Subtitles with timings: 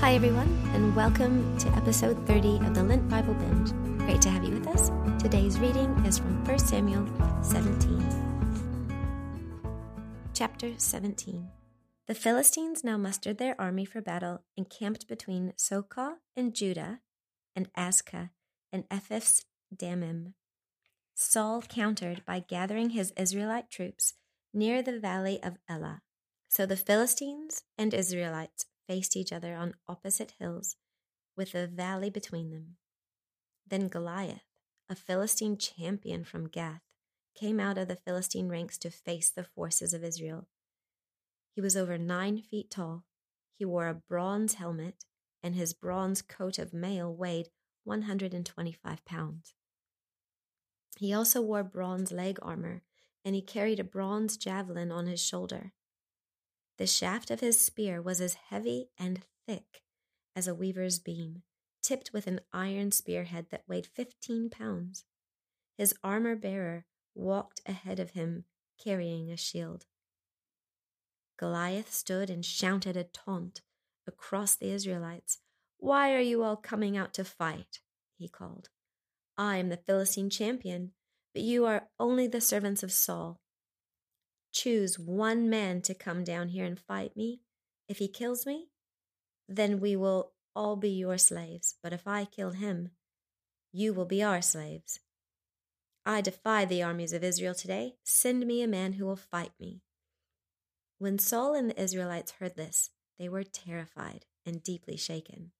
[0.00, 3.72] Hi, everyone, and welcome to episode 30 of the Lent Bible Binge.
[3.98, 4.90] Great to have you with us.
[5.18, 7.08] Today's reading is from 1 Samuel
[7.42, 8.06] 17.
[10.34, 11.48] Chapter 17
[12.06, 17.00] The Philistines now mustered their army for battle and camped between Socoh and Judah
[17.56, 18.30] and Azekah
[18.70, 20.34] and Ephes Dammim.
[21.14, 24.12] Saul countered by gathering his Israelite troops
[24.52, 26.02] near the valley of Elah.
[26.48, 30.76] So the Philistines and Israelites faced each other on opposite hills,
[31.36, 32.76] with a valley between them.
[33.66, 34.44] Then Goliath,
[34.88, 36.82] a Philistine champion from Gath,
[37.34, 40.48] came out of the Philistine ranks to face the forces of Israel.
[41.54, 43.04] He was over nine feet tall.
[43.58, 45.04] He wore a bronze helmet,
[45.42, 47.48] and his bronze coat of mail weighed
[47.84, 49.54] 125 pounds.
[50.98, 52.82] He also wore bronze leg armor,
[53.24, 55.72] and he carried a bronze javelin on his shoulder.
[56.78, 59.82] The shaft of his spear was as heavy and thick
[60.34, 61.42] as a weaver's beam,
[61.82, 65.04] tipped with an iron spearhead that weighed fifteen pounds.
[65.78, 68.44] His armor bearer walked ahead of him,
[68.82, 69.86] carrying a shield.
[71.38, 73.62] Goliath stood and shouted a taunt
[74.06, 75.38] across the Israelites.
[75.78, 77.80] Why are you all coming out to fight?
[78.18, 78.68] he called.
[79.36, 80.92] I am the Philistine champion,
[81.34, 83.40] but you are only the servants of Saul
[84.56, 87.40] choose one man to come down here and fight me,
[87.88, 88.68] if he kills me,
[89.48, 91.74] then we will all be your slaves.
[91.82, 92.90] But if I kill him,
[93.72, 95.00] you will be our slaves.
[96.06, 97.96] I defy the armies of Israel today.
[98.02, 99.82] Send me a man who will fight me.
[100.98, 105.50] When Saul and the Israelites heard this, they were terrified and deeply shaken.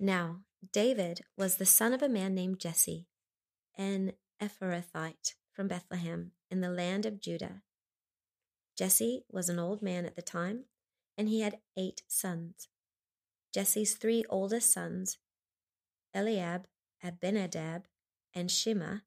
[0.00, 0.40] Now,
[0.72, 3.08] David was the son of a man named Jesse,
[3.76, 7.62] an Ephrathite from Bethlehem in the land of Judah.
[8.76, 10.64] Jesse was an old man at the time,
[11.16, 12.68] and he had eight sons.
[13.52, 15.18] Jesse's three oldest sons,
[16.12, 16.66] Eliab,
[17.02, 17.84] Abinadab,
[18.34, 19.02] and Shimea,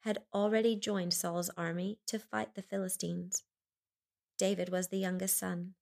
[0.00, 3.44] had already joined Saul's army to fight the Philistines.
[4.36, 5.74] David was the youngest son.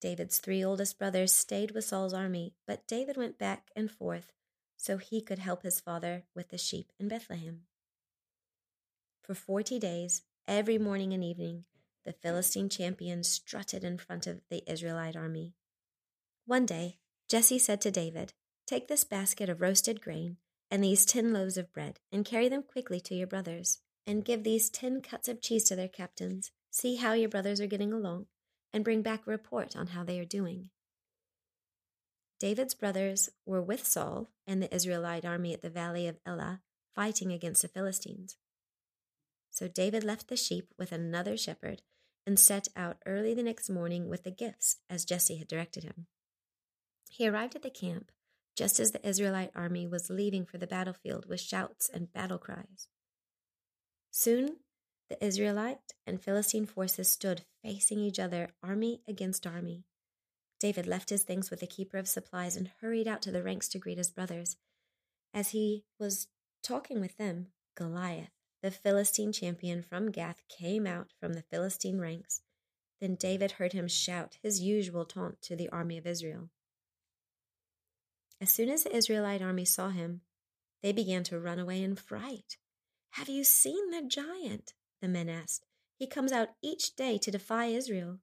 [0.00, 4.32] David's three oldest brothers stayed with Saul's army, but David went back and forth
[4.76, 7.62] so he could help his father with the sheep in Bethlehem.
[9.22, 11.64] For forty days, every morning and evening,
[12.06, 15.52] the Philistine champion strutted in front of the Israelite army.
[16.46, 18.32] One day, Jesse said to David,
[18.66, 20.38] Take this basket of roasted grain
[20.70, 24.42] and these ten loaves of bread, and carry them quickly to your brothers, and give
[24.42, 26.50] these ten cuts of cheese to their captains.
[26.70, 28.26] See how your brothers are getting along,
[28.72, 30.70] and bring back a report on how they are doing.
[32.38, 36.60] David's brothers were with Saul and the Israelite army at the valley of Elah,
[36.94, 38.36] fighting against the Philistines.
[39.50, 41.82] So David left the sheep with another shepherd
[42.26, 46.06] and set out early the next morning with the gifts, as Jesse had directed him.
[47.08, 48.10] He arrived at the camp
[48.56, 52.88] just as the Israelite army was leaving for the battlefield with shouts and battle cries.
[54.10, 54.56] Soon
[55.08, 59.84] the Israelite and Philistine forces stood facing each other, army against army.
[60.58, 63.68] David left his things with the keeper of supplies and hurried out to the ranks
[63.68, 64.56] to greet his brothers.
[65.32, 66.28] As he was
[66.62, 68.30] talking with them, Goliath,
[68.66, 72.40] the Philistine champion from Gath came out from the Philistine ranks.
[73.00, 76.50] Then David heard him shout his usual taunt to the army of Israel.
[78.40, 80.22] As soon as the Israelite army saw him,
[80.82, 82.56] they began to run away in fright.
[83.10, 84.74] Have you seen the giant?
[85.00, 85.64] The men asked.
[85.96, 88.18] He comes out each day to defy Israel.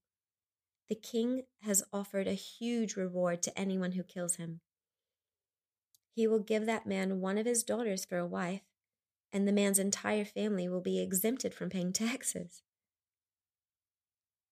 [0.89, 4.59] The king has offered a huge reward to anyone who kills him.
[6.13, 8.63] He will give that man one of his daughters for a wife
[9.33, 12.61] and the man's entire family will be exempted from paying taxes.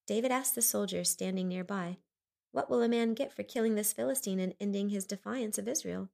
[0.08, 1.97] David asked the soldiers standing nearby,
[2.52, 6.09] What will a man get for killing this Philistine and ending his defiance of Israel?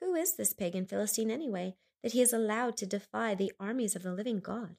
[0.00, 4.04] Who is this pagan Philistine anyway, that he is allowed to defy the armies of
[4.04, 4.76] the living God?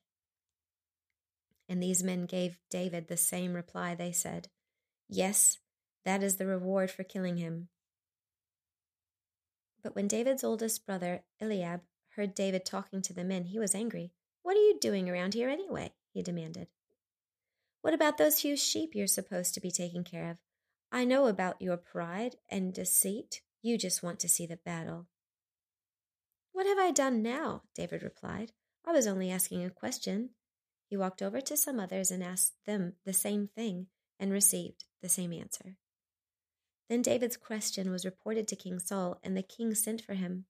[1.68, 3.94] And these men gave David the same reply.
[3.94, 4.48] They said,
[5.10, 5.60] Yes,
[6.06, 7.68] that is the reward for killing him.
[9.84, 11.82] But when David's oldest brother, Eliab,
[12.16, 14.12] heard David talking to the men, he was angry.
[14.44, 15.94] What are you doing around here anyway?
[16.12, 16.68] he demanded.
[17.82, 20.38] What about those few sheep you're supposed to be taking care of?
[20.92, 23.42] I know about your pride and deceit.
[23.62, 25.08] You just want to see the battle.
[26.52, 27.64] What have I done now?
[27.76, 28.52] David replied.
[28.86, 30.32] I was only asking a question.
[30.90, 33.88] He walked over to some others and asked them the same thing
[34.20, 35.78] and received the same answer.
[36.90, 40.46] Then David's question was reported to King Saul, and the king sent for him.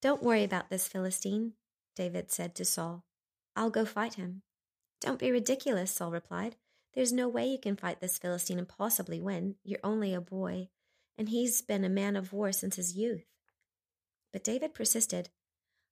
[0.00, 1.54] Don't worry about this Philistine,
[1.96, 3.04] David said to Saul.
[3.56, 4.42] I'll go fight him.
[5.00, 6.56] Don't be ridiculous, Saul replied.
[6.94, 9.56] There's no way you can fight this Philistine and possibly win.
[9.64, 10.68] You're only a boy,
[11.16, 13.26] and he's been a man of war since his youth.
[14.32, 15.30] But David persisted.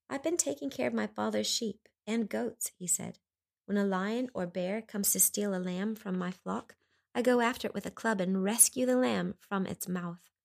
[0.09, 3.19] I've been taking care of my father's sheep and goats, he said.
[3.67, 6.77] When a lion or bear comes to steal a lamb from my flock,
[7.13, 10.36] I go after it with a club and rescue the lamb from its mouth.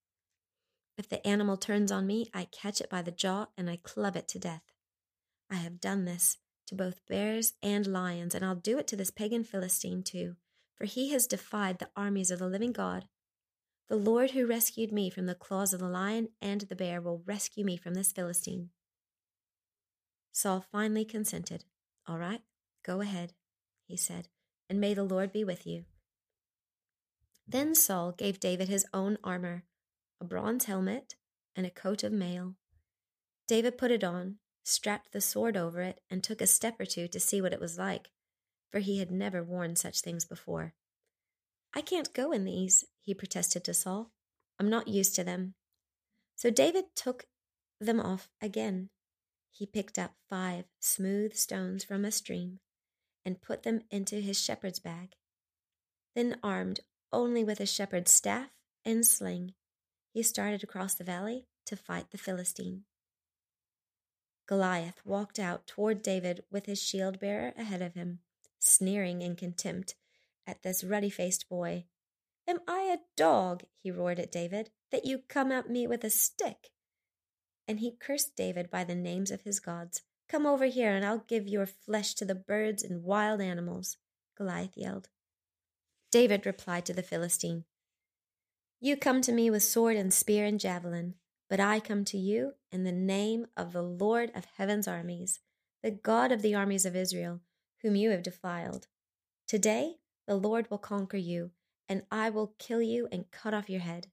[1.02, 4.16] If the animal turns on me, I catch it by the jaw and I club
[4.16, 4.62] it to death.
[5.50, 6.38] I have done this
[6.68, 10.36] to both bears and lions, and I'll do it to this pagan Philistine too,
[10.76, 13.08] for he has defied the armies of the living God.
[13.90, 17.24] The Lord who rescued me from the claws of the lion and the bear will
[17.26, 18.70] rescue me from this Philistine.
[20.32, 21.66] Saul finally consented.
[22.08, 22.42] All right,
[22.86, 23.34] go ahead,
[23.88, 24.28] he said,
[24.70, 25.86] and may the Lord be with you.
[27.48, 29.64] Then Saul gave David his own armor,
[30.22, 31.16] a bronze helmet,
[31.56, 32.56] and a coat of mail.
[33.48, 37.08] David put it on, strapped the sword over it, and took a step or two
[37.08, 38.12] to see what it was like,
[38.72, 40.74] for he had never worn such things before.
[41.74, 44.12] I can't go in these, he protested to Saul.
[44.60, 45.56] I'm not used to them.
[46.36, 47.26] So David took
[47.80, 48.90] them off again.
[49.50, 52.60] He picked up five smooth stones from a stream
[53.26, 55.14] and put them into his shepherd's bag.
[56.16, 56.82] Then, armed
[57.12, 58.50] only with a shepherd's staff
[58.86, 59.54] and sling,
[60.12, 62.84] he started across the valley to fight the Philistine.
[64.48, 68.20] Goliath walked out toward David with his shield bearer ahead of him,
[68.60, 69.96] sneering in contempt
[70.46, 71.86] at this ruddy faced boy.
[72.48, 76.10] Am I a dog, he roared at David, that you come at me with a
[76.10, 76.72] stick?
[77.68, 80.02] And he cursed David by the names of his gods.
[80.28, 83.98] Come over here, and I'll give your flesh to the birds and wild animals,
[84.38, 85.10] Goliath yelled.
[86.12, 87.64] David replied to the Philistine,
[88.84, 91.14] You come to me with sword and spear and javelin,
[91.48, 95.40] but I come to you in the name of the Lord of heaven's armies,
[95.84, 97.42] the God of the armies of Israel,
[97.84, 98.88] whom you have defiled.
[99.48, 101.52] Today the Lord will conquer you,
[101.88, 104.08] and I will kill you and cut off your head.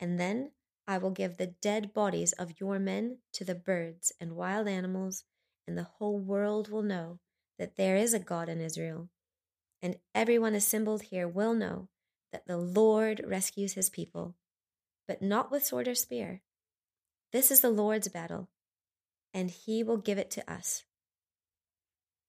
[0.00, 0.52] And then
[0.88, 5.24] I will give the dead bodies of your men to the birds and wild animals,
[5.68, 7.18] and the whole world will know
[7.58, 9.10] that there is a God in Israel.
[9.82, 11.88] And everyone assembled here will know
[12.32, 14.34] that the Lord rescues his people,
[15.06, 16.42] but not with sword or spear.
[17.32, 18.48] This is the Lord's battle,
[19.32, 20.84] and he will give it to us.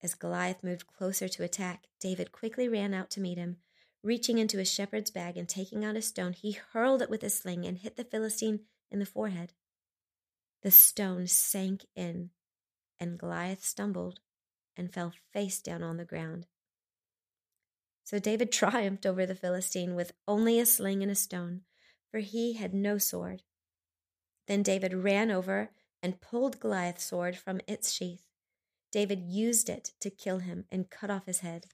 [0.02, 3.58] As Goliath moved closer to attack, David quickly ran out to meet him.
[4.04, 7.38] Reaching into his shepherd's bag and taking out a stone, he hurled it with his
[7.38, 8.62] sling and hit the Philistine
[8.92, 9.54] in the forehead.
[10.62, 12.32] The stone sank in,
[13.00, 14.20] and Goliath stumbled
[14.76, 16.48] and fell face down on the ground.
[18.04, 21.62] So David triumphed over the Philistine with only a sling and a stone,
[22.12, 23.44] for he had no sword.
[24.48, 25.72] Then David ran over
[26.02, 28.26] and pulled Goliath's sword from its sheath.
[28.92, 31.68] David used it to kill him and cut off his head.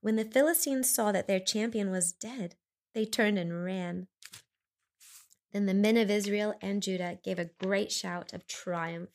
[0.00, 2.56] When the Philistines saw that their champion was dead,
[2.94, 4.08] they turned and ran.
[5.52, 9.10] Then the men of Israel and Judah gave a great shout of triumph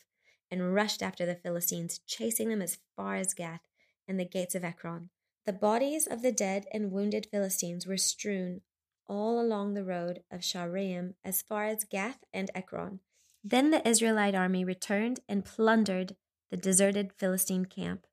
[0.51, 3.61] and rushed after the Philistines, chasing them as far as Gath
[4.07, 5.09] and the gates of Ekron.
[5.45, 8.61] The bodies of the dead and wounded Philistines were strewn
[9.07, 12.99] all along the road of Shaaraim as far as Gath and Ekron.
[13.43, 16.15] Then the Israelite army returned and plundered
[16.49, 18.07] the deserted Philistine camp.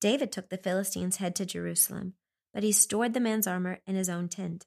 [0.00, 2.14] David took the Philistine's head to Jerusalem,
[2.54, 4.66] but he stored the man's armor in his own tent.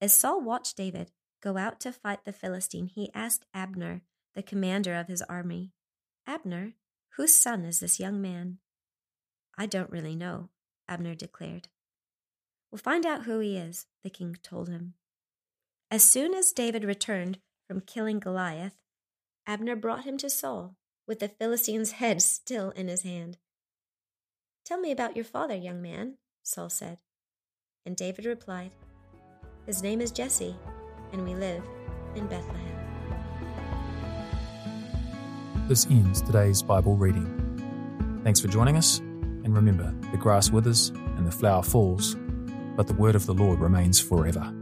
[0.00, 1.10] As Saul watched David
[1.42, 4.02] go out to fight the Philistine, he asked Abner,
[4.34, 5.72] the commander of his army,
[6.26, 6.74] Abner,
[7.16, 8.58] whose son is this young man?
[9.56, 10.50] I don't really know,
[10.92, 11.68] Abner declared.
[12.70, 14.92] We'll find out who he is, the king told him.
[15.90, 18.76] As soon as David returned from killing Goliath,
[19.46, 20.76] Abner brought him to Saul
[21.08, 23.38] with the Philistine's head still in his hand.
[24.66, 26.98] Tell me about your father, young man, Saul said.
[27.86, 28.72] And David replied,
[29.64, 30.54] His name is Jesse,
[31.10, 31.64] and we live
[32.14, 32.68] in Bethlehem.
[35.68, 38.20] This ends today's Bible reading.
[38.24, 39.00] Thanks for joining us,
[39.44, 42.16] and remember the grass withers and the flower falls,
[42.76, 44.52] but the word of the Lord remains forever.